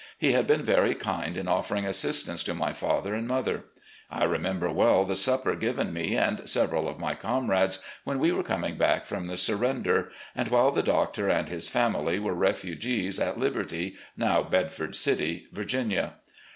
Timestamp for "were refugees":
12.17-13.19